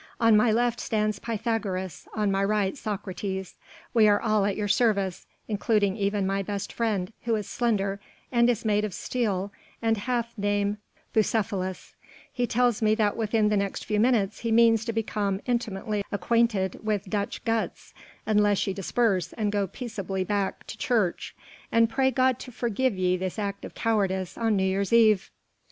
[0.19, 3.53] On my left stands Pythagoras, on my right Socrates.
[3.93, 7.99] We are all at your service, including even my best friend who is slender
[8.31, 10.79] and is made of steel and hath name
[11.13, 11.93] Bucephalus
[12.33, 16.79] he tells me that within the next few minutes he means to become intimately acquainted
[16.83, 17.93] with Dutch guts,
[18.25, 21.35] unless ye disperse and go peaceably back to church
[21.71, 25.29] and pray God to forgive ye this act of cowardice on New Year's Eve!"